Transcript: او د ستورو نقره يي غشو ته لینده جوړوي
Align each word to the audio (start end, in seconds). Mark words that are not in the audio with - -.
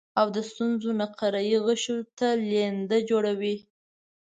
او 0.19 0.27
د 0.35 0.37
ستورو 0.49 0.91
نقره 1.01 1.41
يي 1.49 1.57
غشو 1.65 1.97
ته 2.17 2.27
لینده 2.49 2.97
جوړوي 3.09 3.55